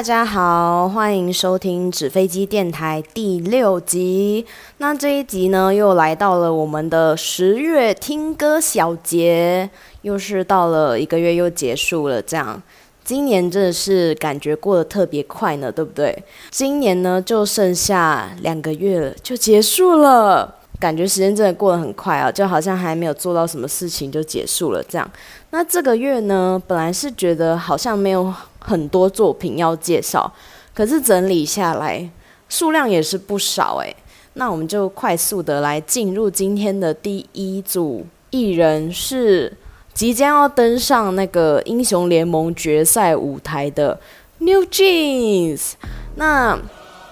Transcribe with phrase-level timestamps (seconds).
[0.00, 4.46] 大家好，欢迎收听纸飞机电台第六集。
[4.78, 9.68] 那这一集呢，又来到了我们的十月听歌小节，
[10.00, 12.22] 又是到了一个月又结束了。
[12.22, 12.62] 这样，
[13.04, 16.24] 今年真的是感觉过得特别快呢，对不对？
[16.50, 20.56] 今年呢，就剩下两个月了，就结束了。
[20.78, 25.06] 感觉时间真的过得很快啊，就好像还没有做到什么事情就结束了这样。
[25.50, 28.32] 那这个月呢，本来是觉得好像没有
[28.70, 30.32] 很多作品要介绍，
[30.72, 32.08] 可是整理下来
[32.48, 33.96] 数量也是不少诶。
[34.34, 39.52] 那我们就快速的来进入今天的第一组艺人，是
[39.92, 43.98] 即将要登上那个英雄联盟决赛舞台的
[44.38, 45.72] New Jeans。
[46.14, 46.56] 那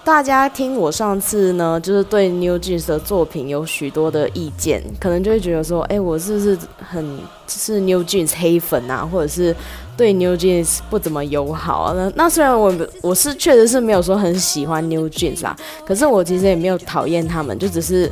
[0.05, 9.53] 大家听我上次呢，就是对 New Jeans 的作品有许多的意见，可能就会觉得说，哎，我是不是很是 New Jeans 黑粉啊，或者是
[9.99, 11.93] 对 New Jeans 不怎么友好啊？
[11.93, 15.53] 那那虽然我我是确实是没有说很喜欢 New Jeans 啊，
[15.85, 18.09] 可是我其实也没有讨厌他们，就只是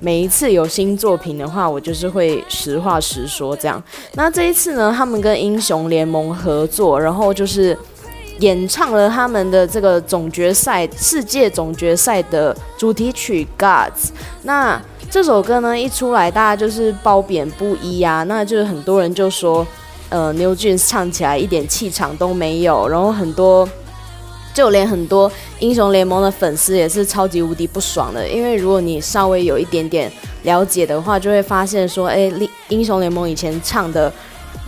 [0.00, 3.82] 每一次有新作品的话，我就是会实话实说这样。
[4.14, 7.76] 那这一次呢，他们跟英雄联盟合作，然后就是。
[8.40, 13.88] 演唱了他们的这个总决赛世界总决赛的主题曲《Gods》。
[14.42, 14.78] 那
[15.08, 18.24] 这首歌呢一出来，大家就是褒贬不一啊。
[18.24, 19.66] 那就是很多人就说，
[20.08, 22.88] 呃，New Jeans 唱起来一点气场都没有。
[22.88, 23.68] 然后很多，
[24.54, 28.28] 就连很多英雄联盟的粉丝也是超级无敌不爽的。
[28.28, 30.10] 因为如果你稍微有一点点
[30.44, 32.30] 了解的话，就会发现说，哎，
[32.68, 34.12] 英雄联盟以前唱的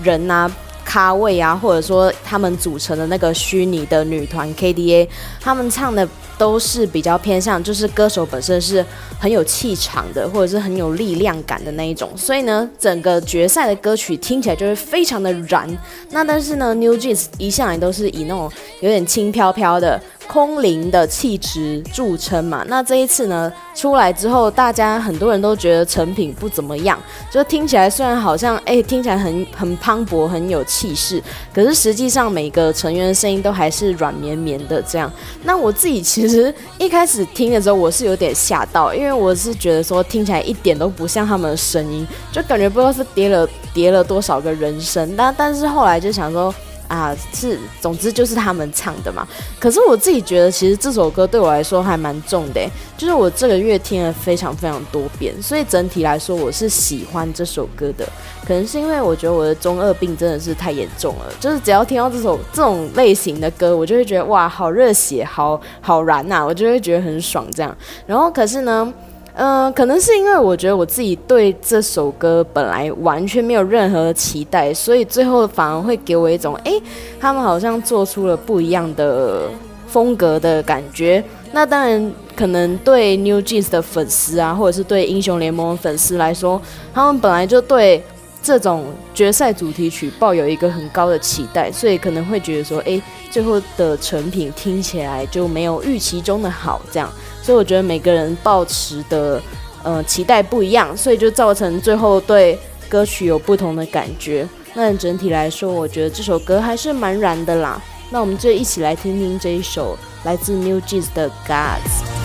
[0.02, 0.50] 人呐、
[0.84, 5.08] 咖位啊，或者说他们组成的那个虚拟的女团 KDA，
[5.40, 6.06] 他们唱的
[6.38, 8.84] 都是比较偏向，就是歌手本身是
[9.18, 15.68] 很有气场的，或者是很有力量感的那一种，所以呢，整个决赛的歌曲听起来就会非常的燃。
[16.10, 18.50] 那但是呢，New Jeans 一向来都是以那种
[18.80, 20.00] 有点轻飘飘的。
[20.28, 27.00] 空灵的气质著称嘛，那这一次呢出来之后，大家很多人都觉得成品不怎么样，
[27.32, 31.22] 就听起来虽然好像哎、听起来很很磅礴很有气势，
[31.54, 35.10] 可是实际上每个成员的声音都还是软绵绵的这样。
[35.44, 45.14] 那我自己其实其实一开始听的时候我是有点吓到，因为我是觉得说听起来一点都不像他们的声音，就感觉不知道是叠了叠了多少个人声。
[45.16, 46.54] 但但是后来就想说。
[46.88, 49.28] 啊，是，总之就是他们唱的嘛。
[49.60, 58.08] 可是我自己觉得，其实这首歌对我来说还蛮重的，就是我这个月听了非常非常多遍，所以整体来说我是喜欢这首歌的。
[58.48, 67.76] 可能是因为我觉得我的中二病真的是太严重了，就是只要听到这首这种类型的歌，我就会觉得哇，好热血，好好燃呐，我就会觉得很爽这样。
[68.06, 68.92] 然后可是呢。
[69.40, 76.72] 嗯、可能是因为我觉得我自己对这首歌本来完全没有任何期待，所以最后反而会给我一种，哎，
[77.20, 79.42] 他们好像做出了不一样的
[79.86, 81.22] 风格的感觉。
[81.52, 86.60] 那当然，可能对 New Jeans 的粉丝啊，或者是对英雄联盟的粉丝来说，
[86.92, 88.02] 他们本来就对
[88.42, 93.00] 这种决赛主题曲抱有一个很高的期待，所以可能会觉得说，哎，
[93.30, 97.12] 最后的成品听起来就没有预期中的好，这样。
[97.42, 99.40] 所以我觉得每个人抱持的
[99.82, 104.48] 呃期待不一样，所以就造成最后对歌曲有不同的感觉。
[104.74, 107.80] 那整体来说，我觉得这首歌还是蛮燃的啦。
[108.10, 112.17] 那我们就一起来听听这一首来自 New Jeans 的 Gods。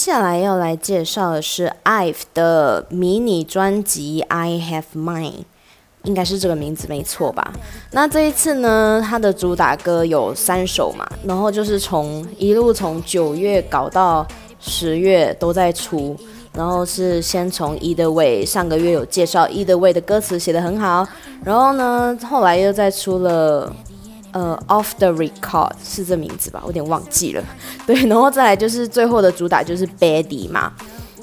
[0.00, 5.32] 下来要来介绍的是 IVE 的迷你专辑《I Have Mine》，
[6.04, 7.52] 应该是这个名字没错吧？
[7.90, 14.26] 那这一次呢，它的主打歌有三首嘛，然后就是从一路从九月搞到
[14.58, 16.16] 十月都在出，
[16.54, 21.06] 然后是先从 Either Way，上个月有介绍 Either Way 的歌词写得很好，
[21.44, 23.70] 然后呢，后来又再出了。
[24.32, 26.60] 呃，Off the Record 是这名字吧？
[26.62, 27.42] 我有点忘记了。
[27.86, 30.72] 对，然后再来就是最后的主打就是 Baddie 嘛。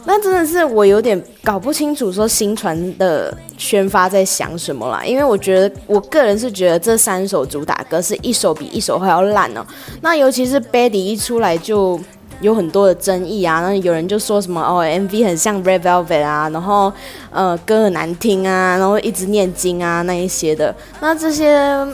[0.09, 9.65] 那真的是我有点搞不清楚说新传的宣发在想什么啦，因为我觉得我个人是觉得这三首主打歌是一首比一首还要烂哦。
[10.01, 12.00] 那尤其是 Betty 一出来就
[12.39, 16.94] 有很多的争议啊，那有人就说什么哦 MV 很像 Red Velvet 啊，然后
[17.30, 21.86] 呃歌很难听啊，然后一直念经啊那一些的，那这些。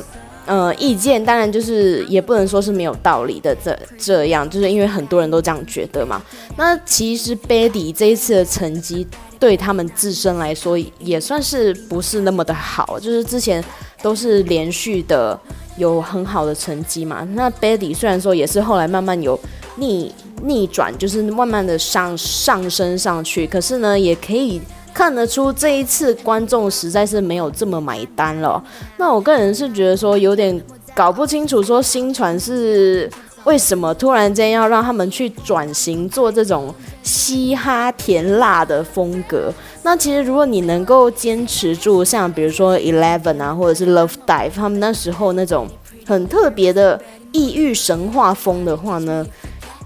[0.46, 6.22] 呃，意见当然就是也不能说是没有道理的，这这样就是因为很多人都这样觉得嘛。
[6.58, 9.08] 那其实 Betty 这一次的成绩
[9.40, 13.64] 对他们自身来说也算是不是那么的好，就是之前
[14.02, 15.40] 都是连续的
[15.78, 17.26] 有很好的成绩嘛。
[17.34, 19.40] 那 Betty 虽然说也是后来慢慢有
[19.78, 24.62] 逆逆转，就是慢慢的上上升上去，可是呢也可以。
[24.94, 28.64] 看得出这一次观众实在是没有这么买单了。
[28.98, 30.62] 那我个人是觉得说有点
[30.94, 33.10] 搞不清楚，说新传是
[33.46, 39.52] 为什么突然间要让他们去转型做这种嘻哈甜辣的风格。
[39.82, 45.68] 那其实如果你能够坚持住，像比如说 Eleven 啊，或者是 Love Dive 他们那时候那种
[46.06, 47.02] 很特别的
[47.32, 49.26] 异域神话风的话呢，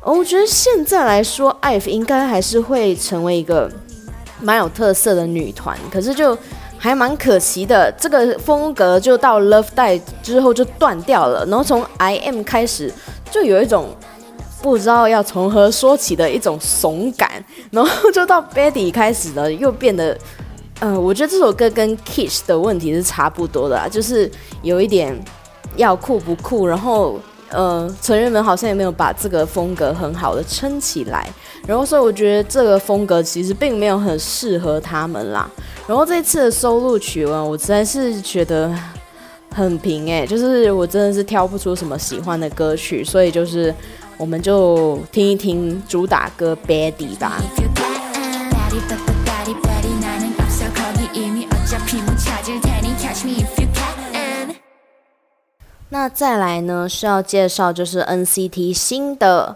[0.03, 3.71] 我觉得现在来说，IVE 应该还是会成为一个。
[4.41, 6.37] 蛮有特色的女团，可是就
[6.77, 12.93] 还蛮可惜的，这个风格就到 Love Die 之后就断掉了，然后从 I.M 开始
[13.31, 13.95] 就有一种
[14.61, 20.17] 不知道要从何说起的一种怂感，然后就到 Betty 开始呢又变得，
[20.81, 24.29] 嗯、我觉得这首歌跟 Kiss 的问题是差不多的，就是
[24.61, 25.17] 有一点
[25.75, 27.19] 要酷不酷，然后。
[27.49, 31.29] 呃，成员们好像也没有把这个风格很好的撑起来，
[31.65, 35.49] 然后所以我觉得这个风格其实并没有很适合他们啦。
[35.87, 38.73] 然后这次的收录曲啊，我实在是觉得
[39.53, 43.73] 很平哎，就是我真的是挑不出什么喜欢的歌曲，所以就是
[44.17, 47.41] 我们就听一听主打歌《Betty》吧。
[55.89, 59.55] 那再来呢，是要介绍就是 NCT 新的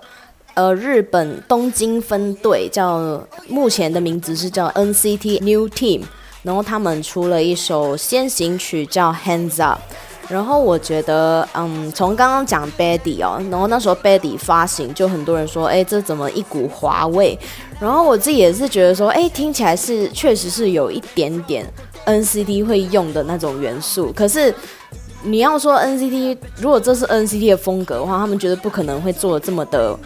[0.53, 6.03] 呃日本东京分队，叫目前的名字是叫 NCT New Team，
[6.43, 9.81] 然后他们出了一首先行曲叫 Hands Up，
[10.29, 17.37] 然后我觉得嗯，从刚刚讲 Betty 哦，然后那时候 Betty 发行就很多人说，哎，这怎么一股华味？
[17.77, 21.65] 然后我自己也是觉得说，哎，听起来是确实是有一点点
[22.05, 24.55] NCT 会用的那种元素，可是。
[25.23, 29.97] 你要说 NCT，如果这是 NCT 的风格的话，他们觉得不可能会做的这么的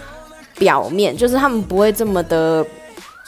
[0.57, 2.65] 表面，就是他们不会这么的，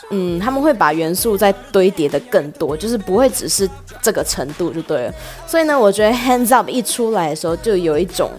[0.09, 3.69] 嗯，他们会把元素再堆叠的更多，就是不会只是
[4.01, 5.13] 这个程度就对了。
[5.45, 8.31] 所以呢，我觉得 Hands Up 一出来的时候，就有一种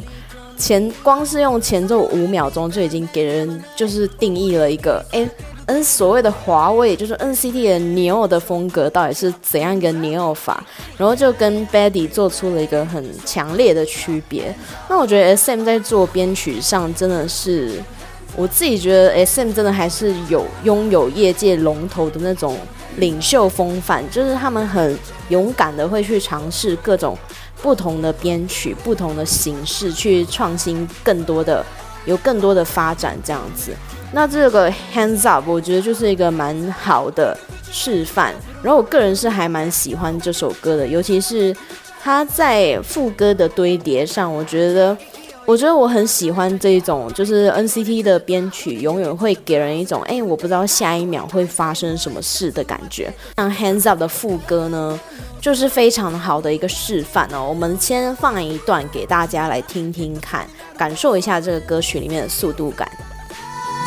[0.57, 5.29] 前光是用前奏五秒钟就已经给人就是定义了一个，哎。
[5.69, 10.65] N 所谓的华为，就是 NCT 的 Neo 的风格到底是怎样一个 Neo 法，
[10.97, 14.55] 然后就跟 Betty 做出了一个很强烈的区别。
[14.89, 17.83] 那我觉得 SM 在做编曲上真的是，
[18.35, 22.57] 我自己觉得 SM 真的还是有拥有业界龙头的那种
[22.97, 24.99] 领袖风范，就是他们很
[25.29, 27.15] 勇敢的会去尝试各种
[27.61, 31.63] 不同的编曲、不同的形式，去创新更多的，
[32.07, 33.73] 有更多的发展这样子。
[34.13, 37.37] 那这个 Hands Up，我觉得就是一个蛮好的
[37.71, 38.35] 示范。
[38.63, 41.55] 然后我个人是还蛮喜欢这首歌的，尤其是
[42.03, 44.97] 它在副歌的堆叠上，我觉得，
[45.45, 53.13] 我觉得我很喜欢这种，就是 NCT 的编曲永远会给人一种，哎，我不知道下一秒会发生什么事的感觉。
[53.37, 54.99] 像 Hands Up 的副歌呢，
[55.41, 57.47] 就是非常好的一个示范哦。
[57.47, 60.49] 我们先放一段给大家来听听看，
[60.79, 62.91] 感受一下这个歌曲里面的速度感。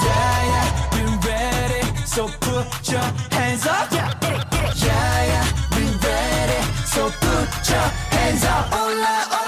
[0.04, 1.82] Yeah, yeah, we ready.
[2.06, 3.92] So put your hands up.
[3.92, 4.12] Yeah.
[4.76, 6.62] Yeah, yeah, we ready.
[6.86, 8.66] So put your hands up.
[8.74, 9.41] Hola, hola.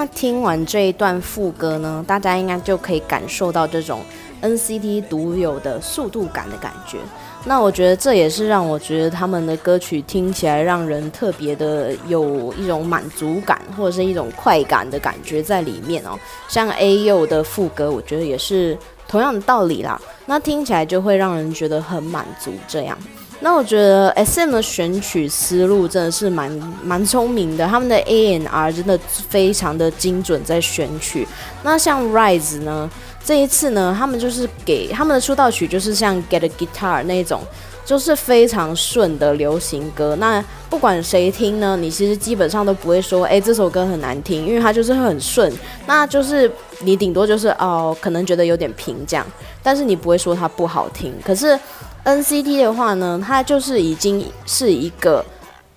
[0.00, 4.00] 那听完这一段副歌呢，大家应该就可以感受到这种
[4.40, 6.96] NCT 独有的速度感的感觉。
[7.44, 16.18] 那我觉得这也是让我觉得他们的歌曲听起来让人特别的有一种满足感或者是一种快感的感觉在里面哦。
[16.48, 22.50] 像 A U 的副歌，我觉得也是同样的道理啦，那听起来就会让人觉得很满足。
[22.66, 22.96] 这样，
[23.40, 26.50] 那我觉得 SM 的选曲思路真的是蛮
[26.82, 31.26] 蛮聪明的，他们的 A N R 真的非常的精准在选曲。
[31.62, 32.88] 那像 Rise 呢，
[33.24, 37.42] 这一次呢，他们就是给他们的出道曲就是像 Get a Guitar 那种。
[37.82, 45.52] 就是非常顺的流行歌，那不管谁听呢，你其实基本上都不会说，诶，这首歌很难听，因为它就是很顺。
[45.88, 46.48] 那就是
[46.82, 49.26] 你顶多就是哦，可能觉得有点平这样，
[49.60, 51.12] 但是你不会说它不好听。
[51.24, 51.58] 可是
[52.04, 55.24] NCT 的话呢，它就是已经是一个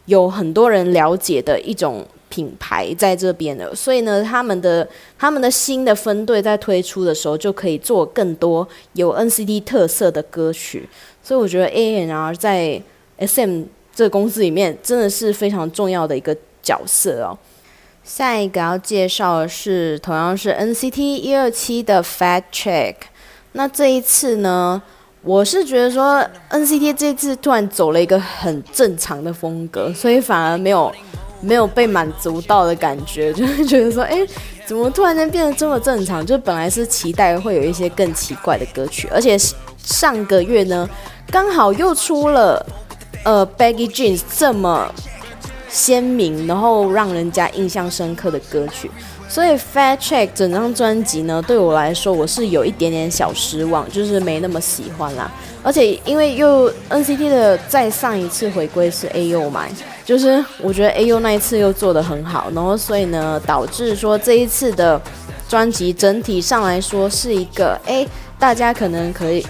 [0.05, 4.87] 有很多人了解的一种品牌在这边了，所以呢，他们的
[5.19, 10.89] 他们的新的分队在推出的时候，就可以做更多有 NCT 特色的歌曲。
[11.21, 12.81] 所以我觉得 A N R 在
[13.19, 13.63] SM
[13.93, 17.37] 这个公司里面真的是非常重要的一个角色哦。
[18.03, 22.95] 下一个要介绍的是同样是 NCT 一二七的 Fact Check。
[23.53, 24.81] 那这一次呢，
[25.23, 30.93] 我是觉得说 NCT 这次突然走了一个很正常的风格，所以反而没有
[31.39, 34.19] 没有被满足到的感觉，就是觉得说，哎，
[34.65, 36.25] 怎么突然间变得这么正常？
[36.25, 39.37] 就本来是期待会有一些更奇怪的歌曲，而且
[39.77, 40.87] 上个月呢。
[41.31, 42.63] 刚好又出了，
[43.23, 44.93] 呃，Baggy Jeans 这么
[45.67, 48.91] 鲜明，然后让人家印象深刻的歌曲，
[49.33, 55.31] 所以 Fat Check 整张专辑呢，对我来说我是有一点点小失望，就是没那么喜欢啦。
[55.63, 59.65] 而且因为又 NCT 的再上一次回归是 AU 嘛，
[60.05, 65.01] 就是我觉得 AU 那一次又做得很好，然后所以呢，导致说这一次的
[65.49, 68.05] 专辑整体上来说是一个，哎，
[68.37, 69.43] 大家可能可以。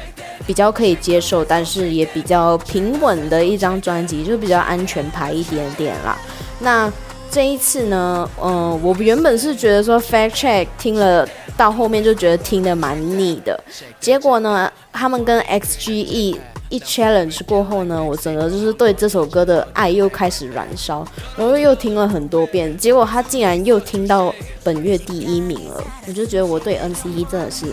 [0.46, 6.18] 比较可以接受，但是也比较平稳的一张专辑，就比较安全牌一点点啦。
[6.60, 6.92] 那
[7.34, 13.60] 这一次呢，嗯、我原本是觉得说 Fact Check 听了到后面就觉得听得蛮腻的，
[14.00, 16.38] 结果呢，他们跟 XGE
[16.70, 21.04] 一 challenge 过后呢，我整个就是对这首歌的爱又开始燃烧，
[21.36, 24.32] 然后又听了很多遍，结果他竟然又听到
[24.64, 27.66] 本月第一名了，我就觉得我对 N C E 真的是。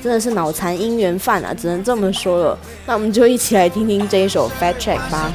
[0.00, 2.58] 真的是脑残姻缘犯啊，只能这么说了。
[2.86, 5.32] 那我们就一起来听听这一首《Fat Check》吧。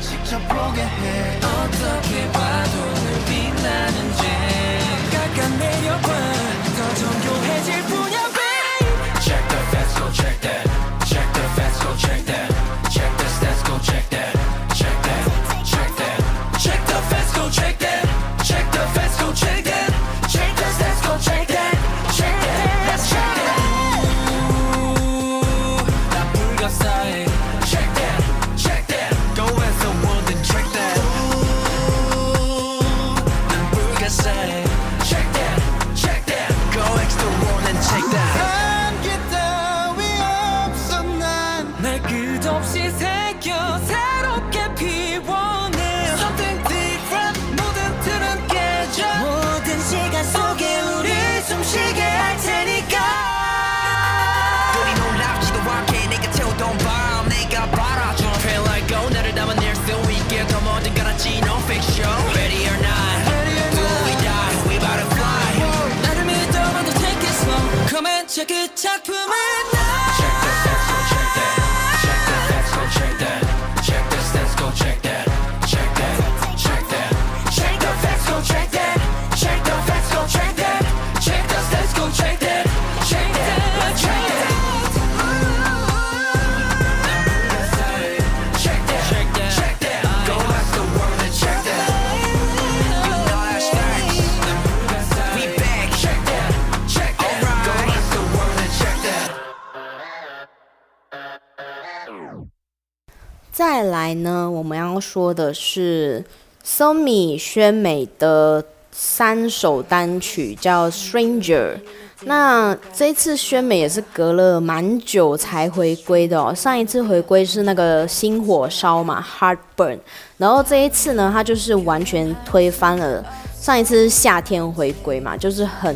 [104.08, 106.24] 来呢，我们要说的是
[106.66, 111.74] Somi 宣美的三首单曲叫《Stranger》。
[112.22, 116.56] 那这次宣美也是隔了蛮久才回归的哦。
[116.56, 119.22] 上一次回归是那个心火烧嘛，
[119.78, 119.96] 《Heartburn》。
[120.38, 123.22] 然后这一次呢，他就是完全推翻了
[123.60, 125.94] 上一次是夏天回归嘛，就是很。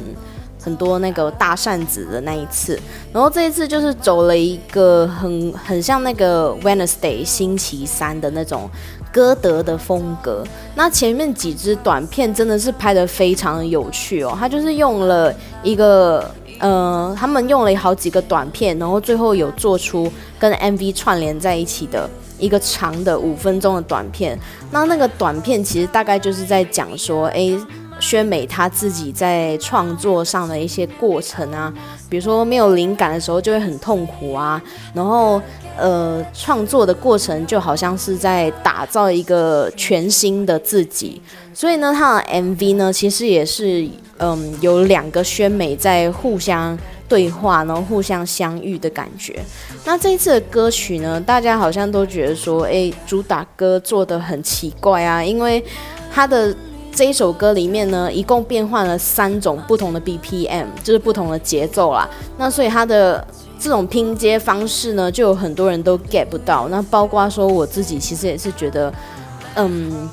[0.61, 2.79] 很多那个大扇子的那一次，
[3.11, 8.69] 然后这一次就是走了一个很很像那个 Wednesday 星期三的那种
[9.11, 10.43] 歌德的风格。
[10.75, 24.37] 那前面几支短片真的是拍得非常有趣哦，他就是用了一个呃，他们用了好几个短片，然后最后有做出跟 MV 串联在一起的一个长的五分钟的短片。
[24.69, 27.59] 那那个短片其实大概就是在讲说，诶。
[28.01, 31.71] 宣美她自己在创作上的一些过程啊，
[32.09, 34.61] 比如说没有灵感的时候就会很痛苦啊，
[34.93, 35.41] 然后
[35.77, 41.21] 呃创作的过程就好像是在打造一个全新的自己，
[41.53, 46.77] 所以呢，她的 MV 呢其实也是嗯有两个宣美在互相
[47.07, 49.39] 对话，然后互相相遇的感觉。
[49.85, 55.63] 那这一次的歌曲呢，大家好像都觉得说，诶，主打歌做得很奇怪啊，因为
[56.11, 56.55] 他的。
[56.93, 62.07] 这一首歌里面呢，一共变换了三种不同的 BPM，就是不同的节奏啦。
[62.37, 63.25] 那所以它的
[63.57, 66.67] 这种拼接方式呢，就有很多人都 get 不到。
[66.69, 68.93] 那包括说我自己，其实也是觉得，
[69.55, 70.09] 嗯，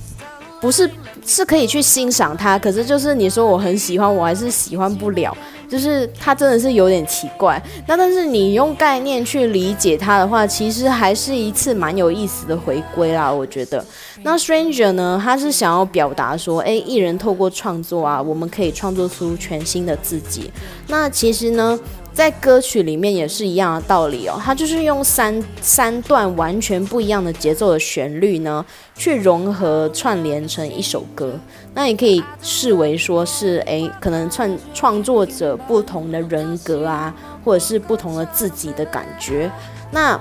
[0.61, 0.89] 不是
[1.29, 5.37] 是可以去欣赏它，可是就是你说我很喜欢，我还是喜欢不了。
[5.69, 13.85] 就是它真的是有点奇怪，那但是你用概念去理解它的话，其实还是一次蛮有意思的回归啦，我觉得。
[14.23, 20.51] 那 Stranger 呢，他是想要表达说，诶，艺人透过创作啊，我们可以创作出全新的自己。
[20.87, 21.79] 那其实呢，
[22.19, 31.39] 在歌曲里面也是一样的道理哦，它就是用三三段完全不一样的节奏的旋律呢，去融合串联成一首歌。
[31.75, 39.49] 那也可以视为说是，诶，可能创创作者不同的人格啊，或者是不同的自己的感觉。
[39.93, 40.21] 那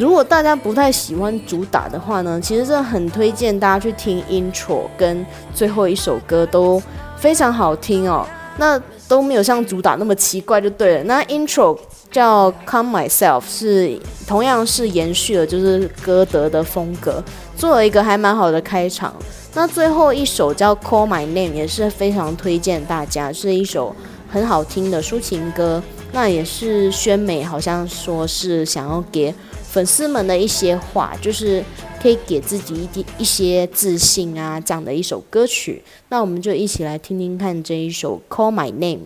[0.00, 5.24] 如果大家不太喜欢主打的话呢，其实是很推荐大家去听 intro 跟
[5.54, 6.82] 最后一首歌都
[7.16, 8.26] 非常好听哦。
[8.58, 11.04] 那都没有像主打那么奇怪就对了。
[11.04, 11.78] 那 intro
[12.10, 17.22] 叫 Come Myself 是同样是延续了就是歌德的风格，
[17.56, 19.14] 做了一个还蛮好的开场。
[19.54, 23.94] 那最后一首叫 Call My Name 也是非常推荐大家，是一首
[24.30, 25.82] 很好听的抒情歌。
[26.12, 29.34] 那也是宣美好像说是想要给
[29.76, 31.62] 粉丝们的一些话，就是。
[31.98, 38.98] 可以给自己一点一些自信啊，这样的一首歌曲，那我们就一起来听听看这一首《Call My Name》。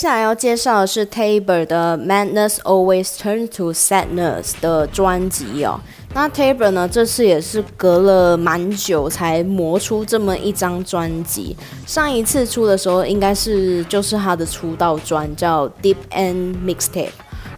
[0.00, 5.78] 下来要介绍的是 Tabor 的《Madness Always Turn to Sadness》的专辑哦。
[6.14, 11.54] 那 Tabor 呢，这次也是隔了蛮久才磨出这么一张专辑。
[11.86, 17.08] 上一次出的时候，应该是就是他的出道专，叫《Deep End Mixtape》。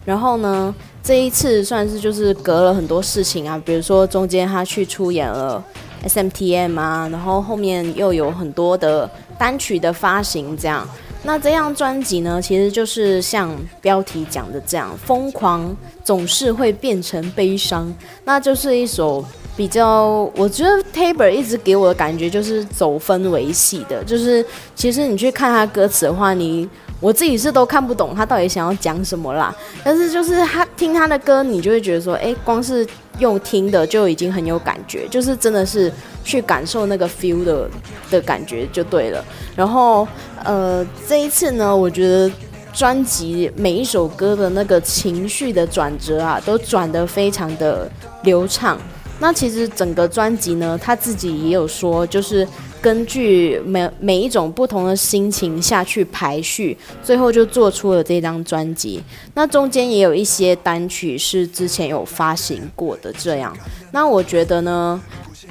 [0.03, 5.63] 然后呢，这一次算是就是隔了很多事情啊，比如说中间他去出演了
[6.05, 10.85] SMTM 啊，然后后面又有很多的单曲的发行，这样。
[11.25, 17.91] 那这张专辑呢，其实就是像标题讲的这样，疯狂总是会变成悲伤。
[18.25, 19.23] 那就是一首
[19.55, 26.67] 比较，我觉得 Tabor 一直给我的感觉就是走氛围系的，就是其实你去看他歌词的话，你
[27.03, 29.53] 我自己是都看不懂他到底想要讲什么啦。
[29.83, 32.87] 但是就是他听他的歌，你就会觉得说，哎，光是
[33.19, 35.91] 用听的就已经很有感觉，就是真的是
[36.23, 37.69] 去感受那个 feel 的
[38.09, 39.23] 的感觉就对了。
[39.55, 40.07] 然后。
[40.45, 42.29] 呃，这一次呢，我觉得
[42.73, 47.89] 专辑每一首歌的那个情绪的转折啊，都转得非常的
[48.23, 48.77] 流畅。
[49.19, 52.45] 那其实整个专辑呢，他自己也有说，就是
[52.83, 59.01] 根据每每一种不同的心情下去排序，最后就做出了这张专辑。
[59.35, 63.55] 那中间也有一些单曲是之前有发行过的，这样。
[63.93, 65.01] 那我觉得呢。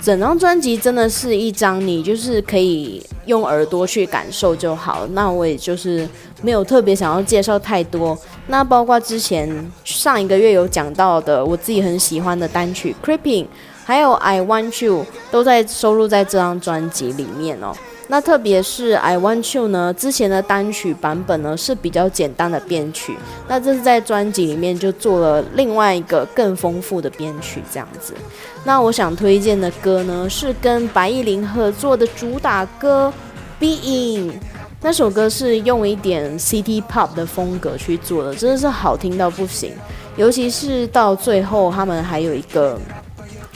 [0.01, 5.07] 整张专辑真的是一张，你就是可以用耳朵去感受就好。
[5.12, 6.09] 那我也就是
[6.42, 8.18] 没有特别想要介绍太多。
[8.49, 13.45] 那包括之前上一个月有讲到的，我自己很喜欢的单曲《Creeping》，
[13.85, 17.73] 还有《I Want You》，都在收录在这张专辑里面哦。
[18.09, 23.16] 那特别是《I Want You》呢，之前的单曲版本呢是比较简单的编曲，
[23.49, 28.12] 那这是在专辑里面就做了另外一个更丰富的编曲，这样子。
[28.64, 33.11] 那我想推荐的歌呢是跟白艺潾合作的主打歌
[33.62, 34.31] 《Being》，
[34.83, 39.73] 那首歌是用一点 City Pop 的风格去做的，真的是好听到不行，
[40.16, 42.79] 尤其是到最后他们还有一个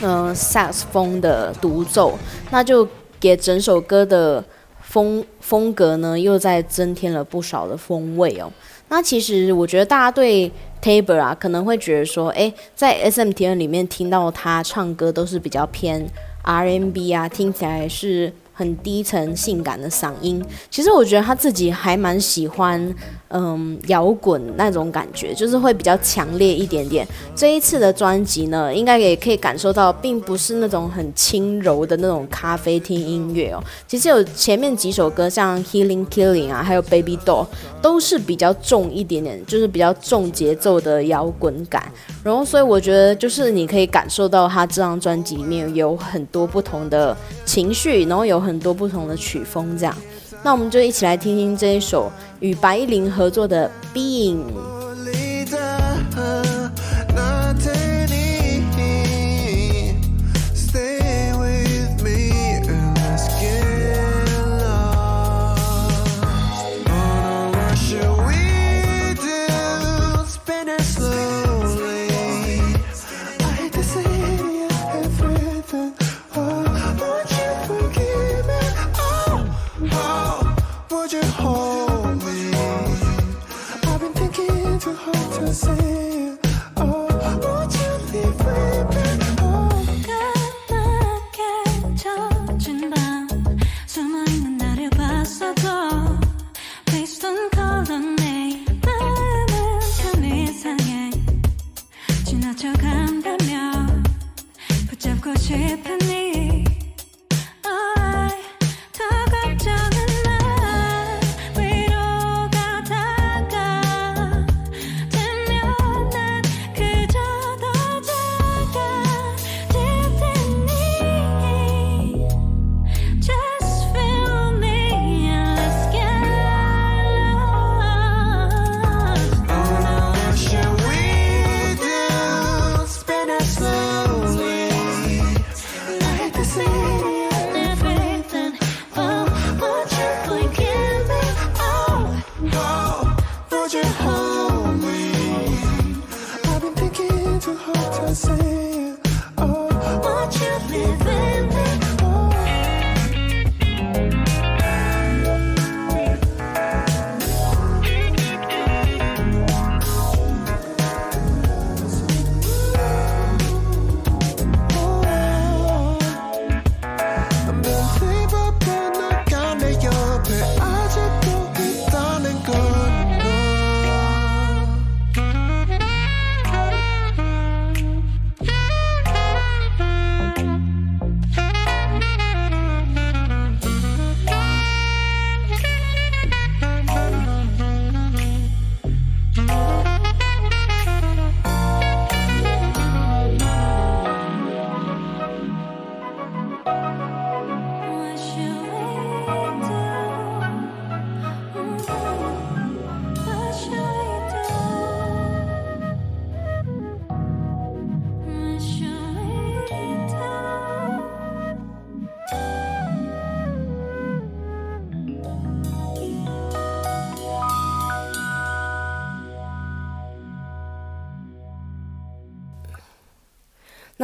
[0.03, 2.19] 嗯萨克斯风的独奏，
[2.51, 2.87] 那就。
[3.19, 4.45] 给整首歌的
[4.79, 8.53] 风风格呢，又再增添了不少的风味哦。
[8.91, 16.07] 那其实我觉得大家对 Tabor 啊，可能会觉得说，诶，在 SMTN 里面听到他唱歌都是比较偏
[16.43, 18.31] R N B 啊，听起来是。
[18.59, 22.95] 很低沉、性感的嗓音，其实我觉得他自己还蛮喜欢，
[23.29, 27.07] 嗯，摇滚那种感觉，就是会比较强烈一点点。
[27.35, 33.63] 这一次的专辑呢，应该也可以感受到，并不是那种很轻柔的那种咖啡厅音乐哦。
[33.87, 37.47] 其实有前面几首歌，像 Healing Killing 啊，还有 Baby Doll，
[37.83, 41.93] 都是比较重一点点，就是比较重节奏的摇滚感。
[42.25, 47.15] 然后，所以我觉得就是你可以感受到他这张专辑里面有很多不同的
[47.45, 48.46] 情绪，然后有。
[48.47, 49.97] 很多不同的曲风，这样，
[50.45, 54.37] 那我们就一起来听听这一首与白艺潾合作的《Being》。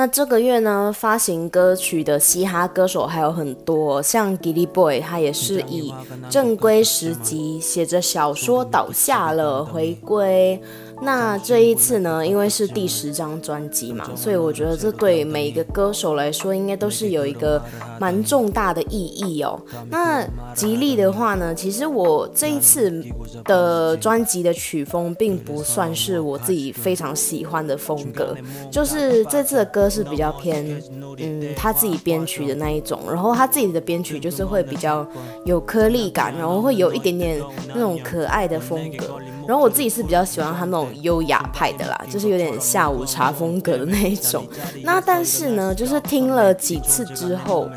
[0.03, 5.95] 那这个月呢，发行歌曲的嘻哈歌手还有很多，像 Gilly Boy，他也是以
[6.29, 10.61] 正规十辑写着小说倒下了回归。
[11.05, 17.61] 那这一次呢，因为是第十张专辑嘛，所以我觉得这对每一个歌手来说，应该都是有一个
[17.99, 19.61] 蛮重大的意义哦。
[19.91, 23.05] 那吉利的话呢，其实我这一次
[23.45, 28.37] 的专辑的曲风并不算是我自己非常喜欢的风格，
[28.71, 30.65] 就是这次的歌是比较偏，
[31.19, 35.05] 嗯，他自己编曲的那一种，然后他自己的编曲就是会比较
[35.45, 37.41] 有颗粒感，然后会有一点点
[37.75, 39.19] 那种可爱的风格。
[39.47, 44.45] 然后我自己是比较喜欢他那种优雅派的啦，就是有点下午茶风格的那一种。
[44.85, 47.69] 那但是呢，就是听了几次之后，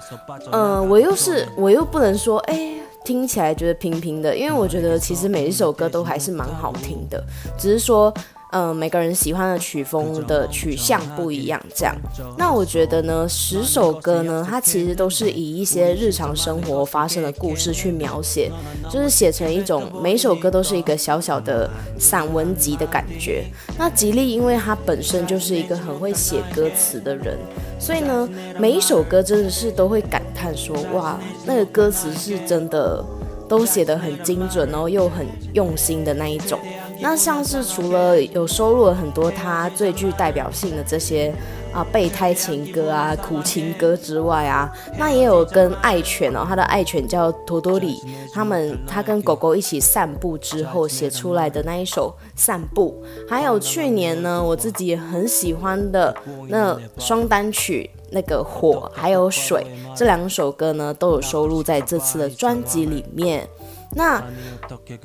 [0.51, 2.73] 嗯、我又是我又不能说，哎，
[3.03, 7.23] 听起来觉得平平的，因为我觉得其实每一首歌都还是蛮好听的，
[7.57, 8.13] 只是说。
[8.55, 11.93] 嗯、呃，每个人喜欢的曲风的取向不一样，这样。
[12.37, 18.49] 那我觉得呢，十首歌呢，它其实都是以一些日常生活发生的故事去描写，
[18.89, 23.43] 就是写成一种每首歌都是一个小小的散文集的感觉。
[23.77, 27.37] 那吉利，因为他本身就是一个很会写歌词的人，
[27.77, 33.03] 所以呢，每一首歌真的是都会感叹说，哇，那个歌词是真的
[33.49, 36.57] 都写得很精准，然后又很用心的那一种。
[36.99, 41.33] 那像是除了有收录了很多他最具代表性的这些
[41.73, 48.01] 啊备胎情歌啊苦情歌之外啊，那也有跟爱犬哦，他的爱犬叫托多里，
[48.33, 56.15] 他们他跟狗狗一起散步之后写出来的那一首散步，还有去年呢我自己也很喜欢的
[56.47, 63.47] 那双单曲那个火还有水这两首歌呢都有收录在这次的专辑里面。
[63.95, 64.21] 那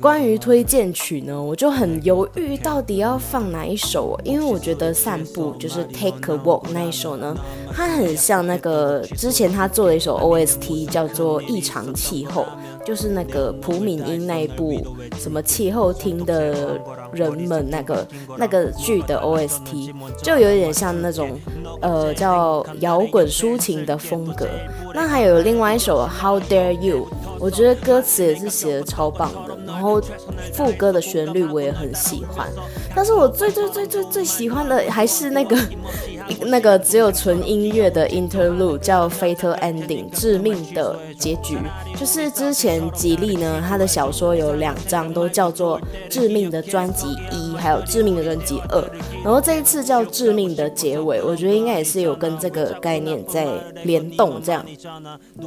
[0.01, 7.33] 关于推荐曲呢，我就很犹豫到底要放哪一首，因为我觉得散步就是 Take a Walk 那一首呢，
[7.73, 12.45] 它很像那个之前他做的一首 OST 叫做异常气候，
[12.85, 14.81] 就是那个朴敏英那一部
[15.17, 16.79] 什么气候厅的
[17.13, 21.39] 人们那个那个剧的 OST，就有点像那种
[21.81, 24.47] 呃叫摇滚抒情的风格。
[24.93, 27.07] 那还有另外一首 How Dare You。
[27.39, 29.99] 我觉得歌词也是写的超棒的，然后
[30.53, 32.47] 副歌的旋律我也很喜欢，
[32.95, 35.57] 但是我最最最最最喜欢的还是那个
[36.45, 41.57] 那个只有纯音乐的 interlude，叫 Fatal Ending，致命的结局。
[41.99, 48.83] 就是之前吉利呢，他的小说有两张都叫做致命的专辑一，还有致命的专辑二，
[49.23, 53.47] 然后这一次叫致命的结尾，我觉得应该也是有跟这个概念在
[53.83, 54.65] 联动这样。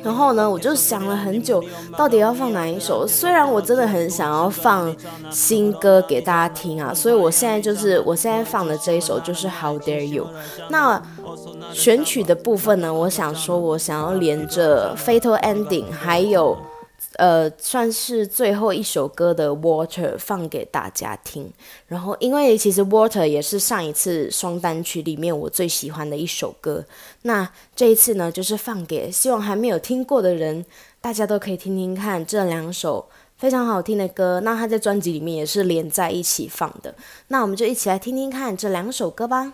[0.03, 1.63] 然后呢，我就想了很久。
[1.97, 3.07] 到底要放哪一首？
[3.07, 4.95] 虽然我真的很想要放
[5.31, 10.29] 新歌给大家听啊，所以我现在就是我现在放的这一首就是 How Dare You。
[10.69, 11.03] 那
[11.73, 16.57] 选曲的部分呢，我想说，我想要连着 Fatal Ending，还有
[17.17, 21.51] 呃，算是最后一首歌的 Water 放给大家听。
[21.87, 26.85] 然后，因为其实 Water 也是上一次双单曲里面我最喜欢的一首歌。
[27.23, 30.65] 那这一次呢，就是放给希望还没有听过的人。
[31.01, 36.95] 大家都可以听听看这两首非常好听的歌，那它在专辑里面也是连在一起放的，
[37.29, 39.53] 那我们就一起来听听看这两首歌吧。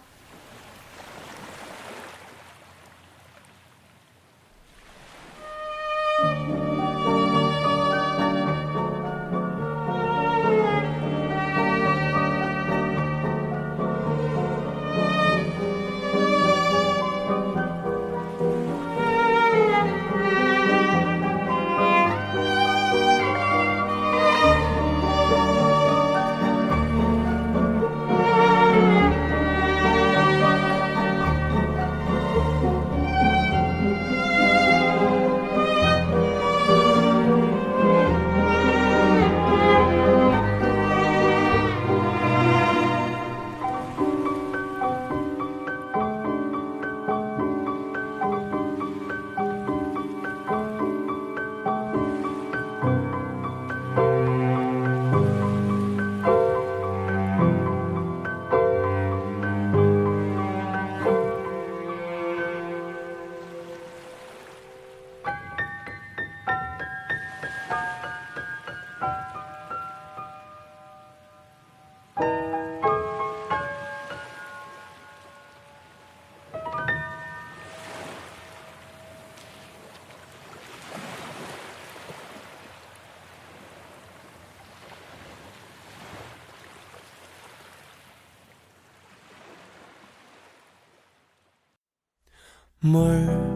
[92.92, 93.50] 물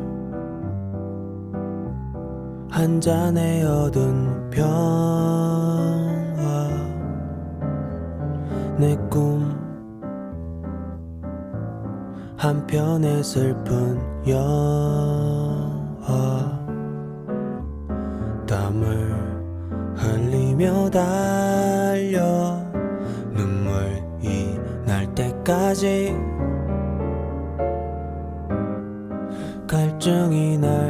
[2.74, 4.68] 한 잔에 얻은 평화.
[8.76, 9.54] 내 꿈
[12.36, 14.44] 한편의 슬픈 영화.
[18.44, 19.14] 땀을
[19.94, 22.60] 흘리며 달려.
[23.34, 26.12] 눈물이 날 때까지
[30.04, 30.83] 걱정이 날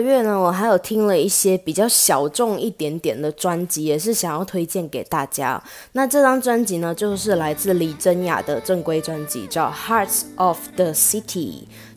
[0.00, 5.62] 月呢，我还有听了一些比较小众一点点的专辑，也是想要推荐给大家。
[5.92, 11.22] 那这张专辑呢，就是来自李贞雅的正规专辑，叫《Hearts of the City》，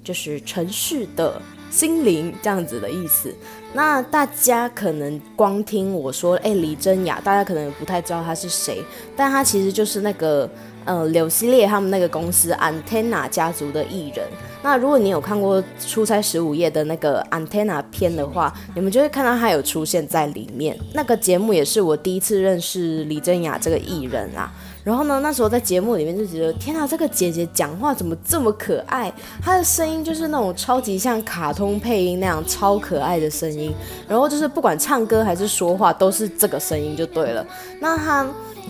[0.03, 3.33] 就是城市的心灵这样子的意思。
[3.73, 8.83] 那大家可能光听我说，哎，李贞雅，大家可能不太知道她是谁，
[9.15, 10.49] 但她其实就是那个。
[10.85, 14.27] 呃，柳熙烈他们那个公司 Antenna 家族的艺人。
[14.63, 20.77] 那如果你有看过《出差十五夜》的那个 Antenna 片的话，你们就会看到他有出现在里面。
[20.93, 24.51] 那个节目也是我第一次认识李贞雅这个艺人啊。
[24.83, 29.13] 然后呢，那时候在节目里面就觉得，天啊，这个姐姐讲话怎么这么可爱？
[29.39, 33.71] 她的声音就是那种超级像卡通配音那样超可爱的声音。
[34.07, 37.45] 然后就是不管唱歌还是说话，都是这个声音就对了。
[37.79, 38.27] 那她。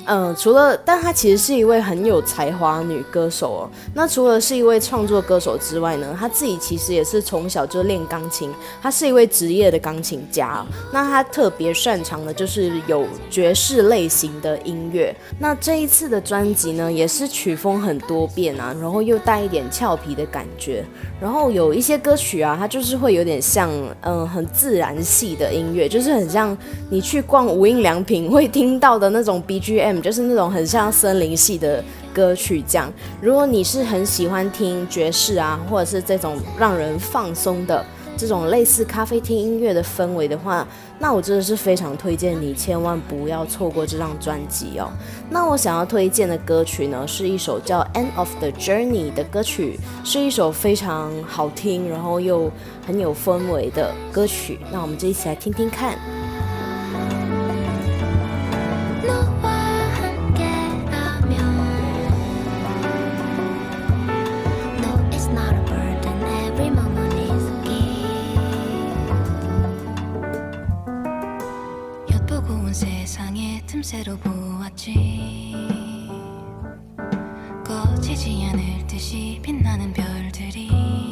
[0.07, 3.69] 嗯、除了，但她其实是一位很有才华女歌手哦。
[3.93, 10.65] 那除了是一位创作歌手之外呢，她自己其实也是从小就练钢琴，她是一位职业的钢琴家。
[10.91, 15.15] 那她特别擅长的就是有爵士类型的音乐。
[15.37, 20.83] 那这一次的专辑呢，也是曲风很多变啊，然后又带一点俏皮的感觉。
[21.21, 23.69] 然后有一些歌曲啊，它就是会有点像，
[24.01, 26.57] 嗯、很自然系的音乐，就是很像
[26.89, 29.80] 你去逛无印良品会听到的那种 B G。
[30.01, 32.61] 就是那种很像森林系的歌曲。
[32.67, 37.85] 这样，如果你是很喜欢听爵士啊，或者是这种让人放松的
[38.17, 40.67] 这种类似咖啡厅音乐的氛围的话，
[40.99, 44.91] 那我真的是非常推荐你，千万不要错过这张专辑哦。
[45.29, 52.51] 那我想要推荐的歌曲呢，是一首叫《End of the Journey》的歌曲，是一首非常好听，然后又
[52.85, 54.59] 很有氛围的歌曲。
[54.71, 55.97] 那我们就一起来听听看。
[73.81, 75.55] 밤새로 보았지.
[77.65, 81.10] 꺼지지 않을 듯이 빛나는 별들이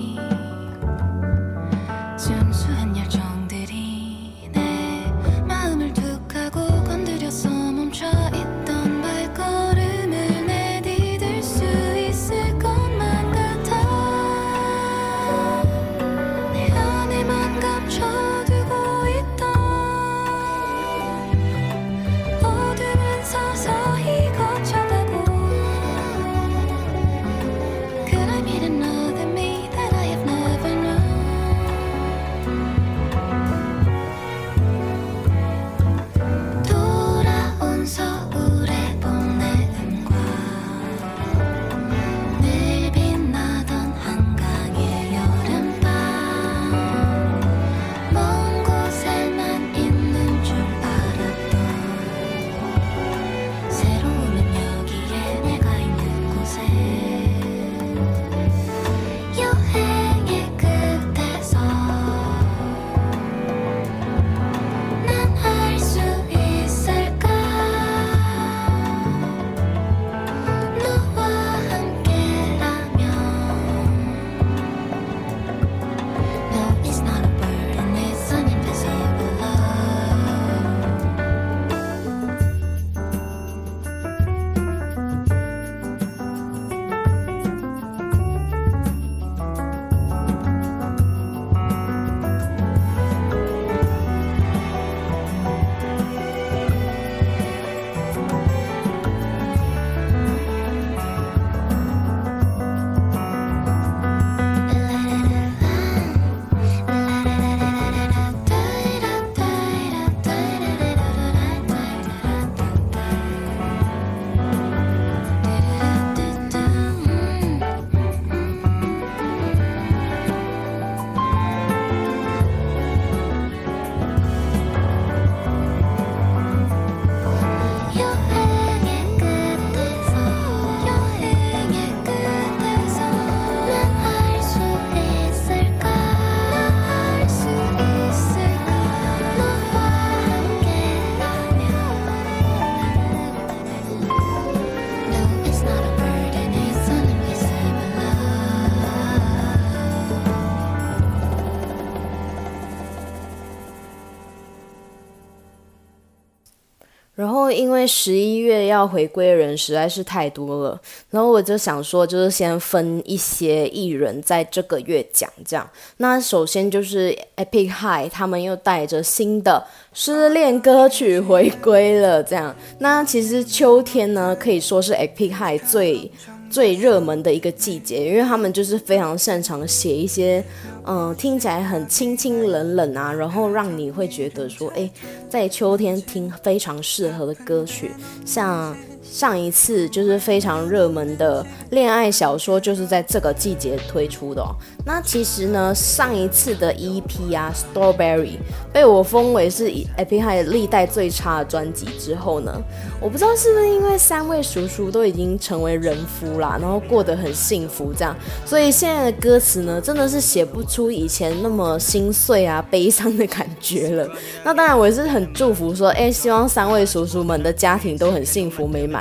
[157.56, 165.70] 因为十一月要回归的人实在是太多了，然后我就想说，就是先分一些艺人在这个月讲这样。
[165.97, 172.56] 那首先就是 Epic High，他们又带着新的失恋歌曲回归了这样。
[172.80, 176.12] 那其实秋天呢，可以说是 Epic High 最
[176.50, 180.43] 最热门的一个季节，因为他们就是非常擅长写一些。
[180.86, 184.89] 嗯，听起来很清清冷冷啊，然后让你会觉得说，哎，
[185.30, 187.91] 在秋天听非常适合的歌曲，
[188.26, 188.76] 像。
[189.12, 194.55] 上一次就是非常热门的恋爱小说，就是在这个季节推出的哦。
[194.86, 198.38] 那其实呢，上一次的 EP 啊，Strawberry
[198.72, 202.62] 被我封为是 Epic High 历代最差的专辑之后呢，
[203.01, 214.07] 我不知道是不是因为三位叔叔都已经成为人夫啦，然后过得很幸福这样，所以现在的歌词呢，真的是写不出以前那么心碎啊、悲伤的感觉了。
[214.43, 218.99] 那当然，我也是很祝福说，哎，希望三位叔叔们的家庭都很幸福美满。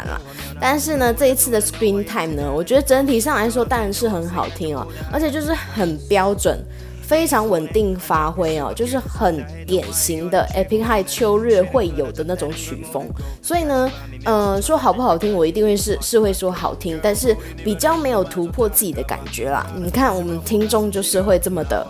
[0.61, 6.59] 但是呢，这一次的 Screen Time 呢，我觉得整体上来说当然是很好听哦，而且就是很标准、
[7.03, 13.07] 非常稳定发挥哦，就是很典型的 Epic High 秋日会有的那种曲风。
[13.41, 13.91] 所以呢，
[14.25, 19.67] 嗯、说好不好听，我一定会是是会说好听，但是比较没有突破自己的感觉啦。
[19.77, 21.87] 你看我们听众就是会这么的。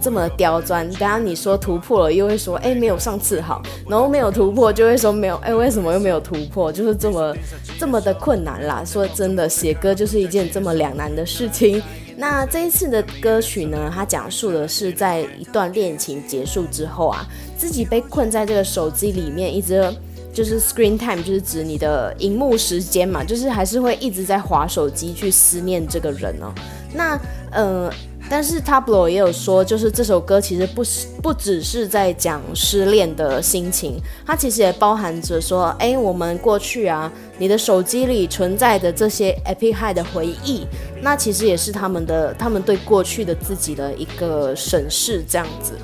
[0.00, 0.88] 这么刁钻。
[0.92, 6.72] 等下你说突破了，又会说哎没有上次好，然后没有突破就会说没有哎为什么又没有突破？
[6.72, 7.36] 就是这么
[7.78, 8.84] 这么的困难啦。
[8.84, 11.82] 说真的，写歌就是一件这么两难的事情。
[12.16, 17.26] 那这一次的歌曲呢，它讲述的是在一段恋情结束之后啊，
[17.56, 19.92] 自己被困在这个手机里面，一直。
[20.34, 26.50] 就是 screen time，就是指你的荧幕时间嘛，就是还是会一直在划手机去思念这个人哦。
[26.94, 27.20] 那
[27.50, 27.92] 呃，
[28.32, 40.66] 但是 Tablo 也有说，就是这首歌其实不是不只是在讲失恋的心情，它其实也包含着说，哎，我们过去啊，你的手机里存在的这些 Epic High 的回忆，
[41.02, 45.74] 那其实也是他们的他们对过去的自己的一个审视这样子。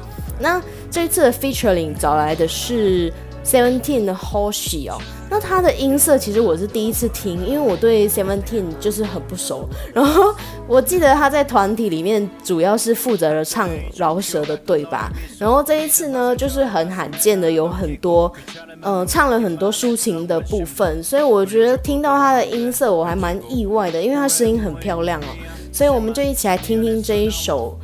[0.40, 0.58] 那
[0.90, 3.12] 这一次的 featuring 找来的是。
[3.44, 5.00] Seventeen 的 Hoshi 哦，
[5.30, 9.68] 那他的音色其实我是第一次听，因为我对 Seventeen 就是很不熟。
[9.92, 10.34] 然后
[10.66, 15.10] 我记得他在团体里面主要是负责了唱饶舌的对吧？
[15.38, 18.32] 然后这一次呢，就是很罕见的有很多，
[18.80, 25.26] 呃，唱了很多抒情的部分，所以我觉得听到他的音色我还蛮意外的，因为他声音很漂亮哦。
[25.70, 27.78] 所以我们就一起来听听这一首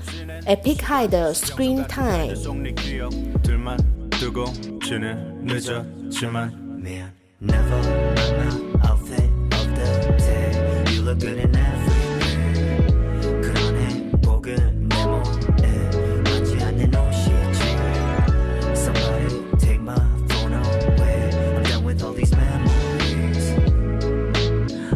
[0.47, 2.35] Epic High 的 Screen Time。
[7.45, 7.81] Never
[8.83, 10.93] outfit of the day.
[10.93, 11.53] You look good in
[18.75, 19.29] Somebody
[19.59, 19.97] take my
[20.29, 21.31] phone away.
[21.57, 23.51] I'm done with all these memories.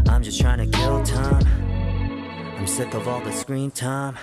[0.08, 1.46] I'm just trying to kill time.
[2.58, 4.16] I'm sick of all the screen time.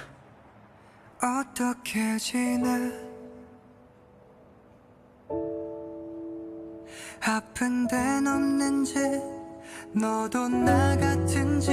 [1.22, 3.05] 어떻게 지내?
[7.28, 7.96] 아픈 데
[8.28, 8.94] 없는지
[9.94, 11.72] 너도 나 같은지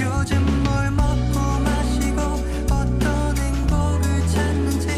[0.00, 2.22] 요즘 뭘 먹고 마시고
[2.72, 4.88] 어떤 행복을 찾는지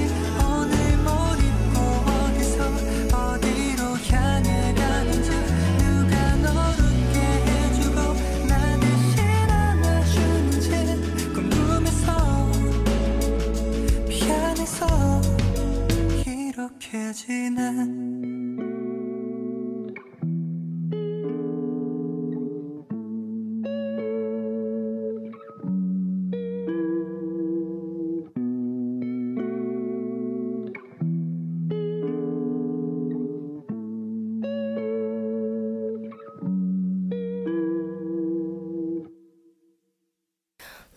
[0.46, 2.62] 오늘 뭘 입고 어디서
[3.16, 3.82] 어디로
[4.12, 5.30] 향해 가는지
[5.82, 7.18] 누가 널 웃게
[7.50, 7.98] 해주고
[8.46, 9.18] 나 대신
[9.50, 10.66] 안아주는지
[11.34, 12.06] 궁금해서
[14.06, 14.86] 미안해서
[16.28, 18.09] 이렇게 지난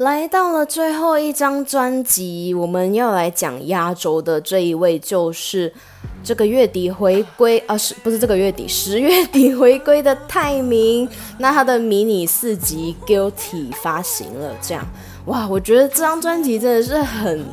[0.04, 5.72] 来到了最后一张专辑，我们要来讲压轴的这一位，就是
[6.22, 8.68] 这个月底回归啊，是不是这个月底？
[8.68, 11.08] 十月底回归的泰民。
[11.38, 14.86] 那他的迷你四辑《Guilty》发行了，这样
[15.28, 17.46] 哇，我觉得这张专辑真的是很，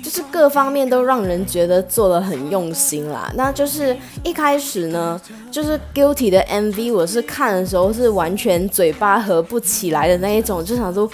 [0.00, 3.32] 就是各方面都让人觉得做得很用心啦。
[3.34, 11.10] 那就是一开始呢，就是《Guilty》的 MV，我是看的时候是完全嘴巴合不起来的那一种，就想说。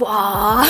[0.00, 0.66] 哇，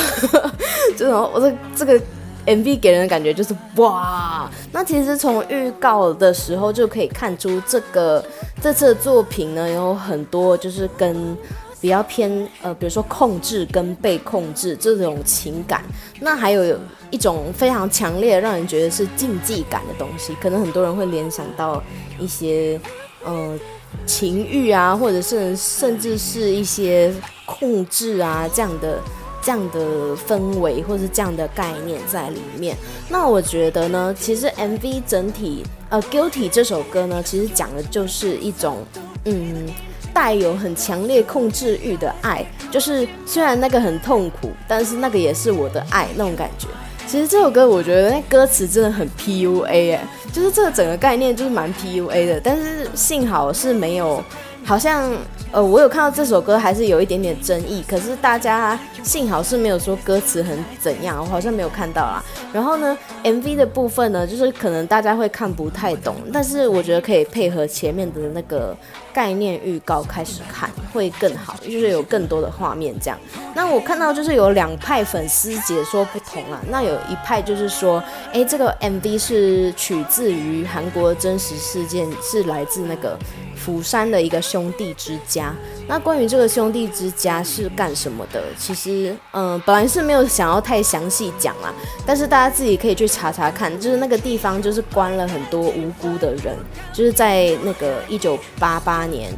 [0.96, 2.00] 这 种我这这个
[2.46, 4.50] MV 给人的感觉就是哇。
[4.72, 8.24] 那其实从预告的时候就可以看出，这个
[8.60, 11.36] 这次的作品呢有很多就是跟
[11.80, 15.82] 比较偏呃，比如说控制跟被控制这种情感。
[16.20, 16.78] 那还有
[17.10, 21.82] 一种非常强烈让人觉得是禁忌感的东西，可能很多人会联想到
[22.18, 22.80] 一些
[23.24, 23.58] 呃
[24.06, 27.12] 情欲啊，或者是甚至是一些。
[27.46, 28.98] 控制啊，这样的
[29.42, 32.74] 这样的氛围，或是这样的概念在里面。
[33.10, 38.78] 那我觉得呢，其实 MV 整体，呃，Guilty 这首歌呢，其实讲的就是一种，
[39.26, 39.66] 嗯，
[40.14, 42.44] 带有很强烈控制欲的爱。
[42.70, 46.66] 就是虽然那个很痛苦，但是那个也是我的爱那种感觉。
[47.06, 52.40] 其实这首歌我觉得那歌词真的很 PUA 哎，就是这个整个概念就是蛮 PUA 的。
[52.42, 54.22] 但是幸好是没有，
[54.64, 55.12] 好像。
[55.52, 62.20] 呃，我有看到这首歌还是有一点点争议，可是大家幸好是没有说歌词很怎样，我好像没有看到啦。
[62.52, 68.76] 然后呢，MV 的部分呢，就是可能大家会看不太懂，但是我觉得可以配合前面的那个
[69.12, 73.16] 概念预告开始看会更好，就是有更多的画面这样。
[73.54, 78.02] 那我看到就是有两派粉丝解说不同啦，那有一派就是说，
[78.32, 83.16] 哎，这个 MV 是取自于韩国真实事件，是来自那个。
[83.56, 85.52] 釜山的一个兄弟之家。
[85.88, 88.40] 那关于这个兄弟之家是干什么的？
[88.56, 91.74] 其实，嗯、本来是没有想要太详细讲啦，
[92.06, 93.68] 但是大家自己可以去查查看。
[93.80, 96.56] 就是那个地方，就是关了很多无辜的人，
[96.92, 99.32] 就是在那个一九八八年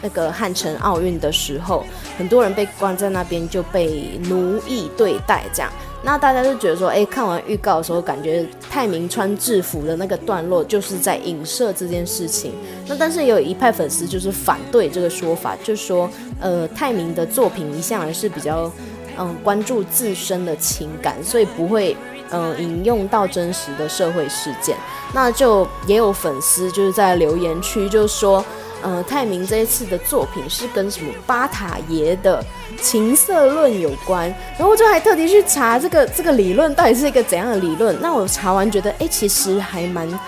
[0.00, 1.84] 那个汉城奥运的时候，
[2.18, 5.70] 很多人被关在那边就被奴役对待这样。
[6.04, 12.52] 那大家就觉得说，哎，看完预告的时候，感觉泰明穿制服的那个段落就是在影射这件事情。
[12.88, 16.10] 那但是有一派粉丝就是反对这个说法，就说，
[16.40, 18.68] 呃，泰明的作品一向来是比较，
[19.16, 21.96] 嗯，关注自身的情感，所以不会，
[22.30, 24.76] 嗯，引用到真实的社会事件。
[25.14, 28.44] 那就也有粉丝就是在留言区就说。
[28.82, 32.44] 呃，泰明这一次的作品是跟什么巴塔耶的
[32.80, 34.28] 情色论有关，
[34.58, 37.96] 然后我就还特地去查这个这个理论到底是一个怎样的理论。
[38.00, 40.20] 那我查完觉得，哎，其实还蛮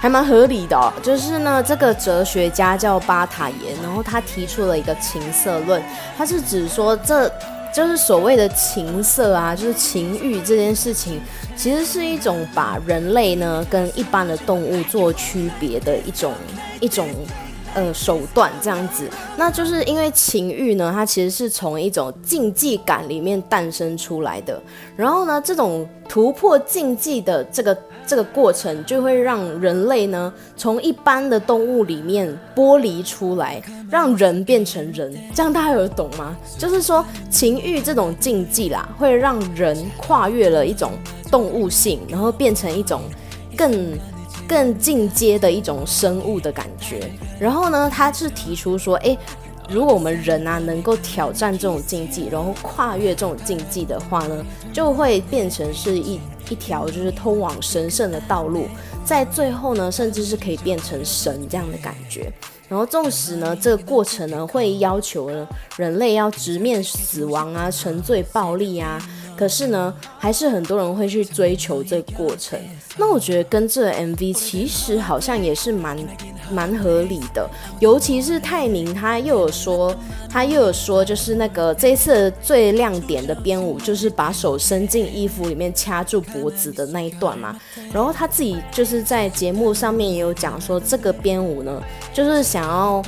[0.00, 0.92] 还蛮合理的。
[1.02, 5.82] 就是呢，这个哲学家叫巴塔耶，然后他提出了一个情色论，
[6.16, 7.30] 他是指说这
[7.74, 11.20] 就是所谓的情色啊，就是情欲这件事情，
[11.54, 16.32] 其实是一种把人类呢跟一般的动物做区别的一种
[16.80, 17.06] 一种。
[17.78, 24.60] 呃，手段这样子，那就是因为情欲呢，它其实是从一种禁忌感里面诞生出来的。
[24.96, 35.16] 然后呢，这种突破禁忌的这个这个过程，就会让人类呢，从一般的动物里面剥离出来，让人变成人。
[35.32, 36.36] 这样大家有懂吗？
[36.58, 40.90] 就是说，情欲这种禁忌啦，会让人跨越了一种
[41.30, 43.02] 动物性，然后变成一种
[43.56, 43.96] 更。
[44.48, 49.16] 更进阶的一种生物的感觉，然后呢，他是提出说，诶，
[49.68, 54.42] 如果我们人啊能够挑战这种禁忌，然后跨越这种禁忌的话呢，
[54.72, 56.18] 就会变成是一
[56.48, 58.66] 一条就是通往神圣的道路，
[59.04, 62.32] 在最后呢，甚至是可以变成神这样的感觉。
[62.70, 65.46] 然后纵使呢，这个过程呢会要求呢
[65.76, 68.98] 人类要直面死亡啊，沉醉暴力啊。
[69.38, 72.58] 可是呢，还是很多人会去追求这个过程。
[72.96, 75.96] 那我觉得跟这 MV 其实好像也是蛮
[76.50, 77.48] 蛮合理的。
[77.78, 79.94] 尤其是泰明他又有说，
[80.28, 87.56] 他又有说，就是那个这一次最亮点的编舞，就是把手伸进衣服里面掐住脖子的那一段嘛。
[87.92, 91.80] 然后他自己就是在节目上面也有讲说，这个编舞呢，
[92.12, 93.00] 就是想要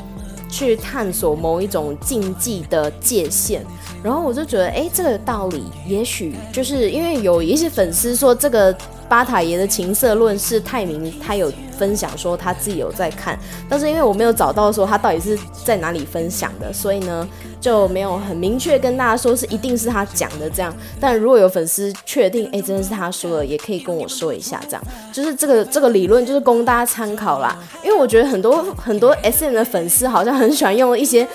[0.49, 3.67] 去探索某一种禁忌的界限。
[4.03, 8.75] 然后我就觉得，哎，这个道理也许就是因为有一些粉丝说，这个
[9.09, 13.39] 巴塔爷的情色论是泰明他有分享说他自己有在看，
[13.69, 17.29] 但是因为我没有找到说他到底是在哪里分享的，所以呢
[17.61, 20.75] 就没有很明确跟大家说是一定是他讲的这样。
[20.99, 24.83] 但如果有粉丝确定，哎，真的是他说的，也可以跟我说一下，这样
[25.13, 27.55] 就是这个这个理论就是供大家参考啦。
[27.85, 31.29] 因为我觉得很多很多 SM 的粉丝好像很喜欢用一些。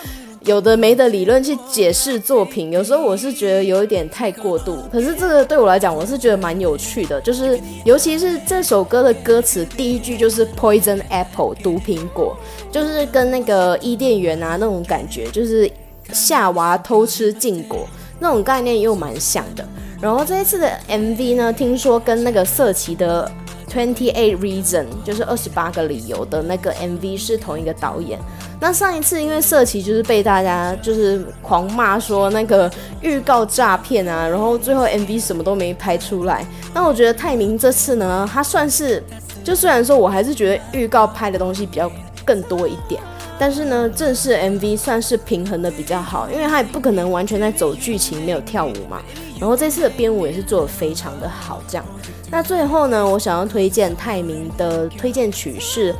[0.46, 4.78] 有的没的理论去解释作品，有时候我是觉得有一点太过度。
[4.92, 7.20] 可是这个对我来讲，我是觉得蛮有趣的。
[7.22, 12.38] 就是尤其是这首歌的歌词，第一句就是 Poison Apple 毒苹果，
[12.72, 15.70] 就是跟那个伊甸园啊那种感觉，就是
[16.14, 17.88] 夏娃偷吃禁果
[18.20, 19.68] 那种概念又蛮像的。
[20.00, 23.32] 然后这一次的 MV 呢，听说跟那个色奇的
[23.76, 28.18] Twenty Eight Reason 就是二十八个理由的那个 MV 是同一个导演。
[28.62, 32.72] 那上一次因为社旗就是被大家就是狂骂说那个
[33.02, 36.46] 预告诈骗啊，然后最后 MV 什么都没拍出来。
[36.74, 39.04] 那我觉得泰明这次呢，他算是
[39.44, 41.92] 就虽然说我还是觉得预告拍的东西比较
[42.24, 43.02] 更多一点，
[43.38, 49.02] 但是呢，正式 MV 算是平衡的比较好，因为他也不可能完全在走剧情没有跳舞嘛。
[49.40, 51.86] 然后这次的编舞也是做的非常的好，这样。
[52.32, 55.94] 那最后呢，我想要推荐泰明的推荐曲是。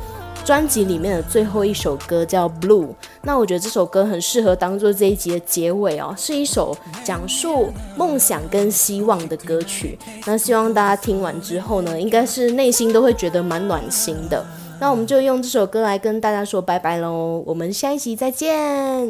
[0.44, 2.86] 专辑里面的最后一首歌叫《Blue》，
[3.22, 9.98] 那我觉得这首歌很适合当做这一集的结尾哦，是一首讲述梦想跟希望的歌曲。
[10.24, 14.46] 那希望大家听完之后呢，应该是内心都会觉得蛮暖心的。
[14.78, 19.08] 那我们就用这首歌来跟大家说拜拜喽，我们下一集再见。